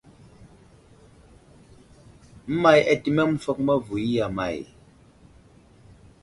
Əmay 2.51 2.79
atəmeŋ 2.93 3.27
məfakoma 3.31 3.75
vo 3.85 3.95
i 4.03 4.05
iya 4.09 4.27
may? 4.37 4.57